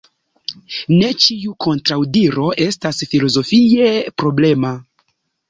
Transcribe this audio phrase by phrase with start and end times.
[1.01, 3.93] Ne ĉiu kontraŭdiro estas filozofie
[4.25, 4.75] problema.